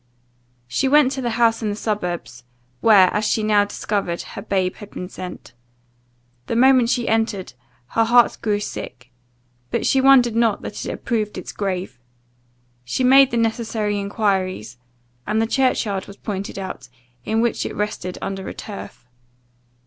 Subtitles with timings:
[0.67, 2.43] She went to the house in the suburbs,
[2.79, 5.53] where, as she now discovered, her babe had been sent.
[6.47, 7.53] The moment she entered,
[7.89, 9.11] her heart grew sick;
[9.69, 11.99] but she wondered not that it had proved its grave.
[12.83, 14.79] She made the necessary enquiries,
[15.27, 16.89] and the church yard was pointed out,
[17.23, 19.05] in which it rested under a turf.